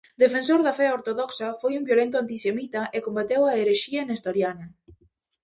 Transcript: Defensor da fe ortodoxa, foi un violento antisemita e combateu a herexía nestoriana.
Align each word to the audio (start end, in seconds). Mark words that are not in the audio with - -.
Defensor 0.21 0.59
da 0.67 0.73
fe 0.77 0.87
ortodoxa, 0.97 1.47
foi 1.61 1.73
un 1.79 1.87
violento 1.89 2.15
antisemita 2.17 2.81
e 2.95 2.97
combateu 3.05 3.41
a 3.45 3.57
herexía 3.59 4.01
nestoriana. 4.09 4.65